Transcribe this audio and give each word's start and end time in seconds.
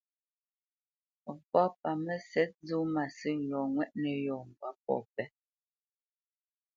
Papá 1.23 1.63
pa 1.81 1.91
Mə́sɛ̌t 2.05 2.51
zó 2.67 2.77
mâsə̂ 2.93 3.33
lɔ 3.49 3.59
ŋwɛ́ʼnə̄ 3.71 4.13
yɔ̂ 4.25 4.39
mbwǎ 4.49 4.69
pɔ̂ 4.83 4.97
pɛ́. 5.13 5.25